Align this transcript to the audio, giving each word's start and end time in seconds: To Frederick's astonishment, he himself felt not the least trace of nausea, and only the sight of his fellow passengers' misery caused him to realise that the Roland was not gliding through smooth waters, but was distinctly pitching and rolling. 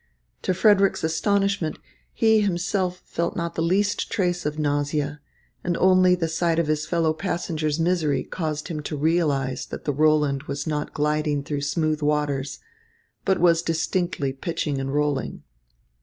To 0.41 0.55
Frederick's 0.55 1.03
astonishment, 1.03 1.77
he 2.11 2.41
himself 2.41 3.03
felt 3.05 3.35
not 3.35 3.53
the 3.53 3.61
least 3.61 4.11
trace 4.11 4.47
of 4.47 4.57
nausea, 4.57 5.21
and 5.63 5.77
only 5.77 6.15
the 6.15 6.27
sight 6.27 6.57
of 6.57 6.65
his 6.65 6.87
fellow 6.87 7.13
passengers' 7.13 7.79
misery 7.79 8.23
caused 8.23 8.69
him 8.69 8.79
to 8.81 8.97
realise 8.97 9.63
that 9.67 9.85
the 9.85 9.93
Roland 9.93 10.41
was 10.49 10.65
not 10.65 10.95
gliding 10.95 11.43
through 11.43 11.61
smooth 11.61 12.01
waters, 12.01 12.57
but 13.25 13.39
was 13.39 13.61
distinctly 13.61 14.33
pitching 14.33 14.79
and 14.79 14.91
rolling. 14.91 15.43